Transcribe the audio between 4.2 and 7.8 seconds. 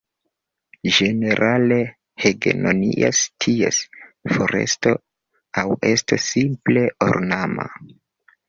foresto aŭ esto simple ornama.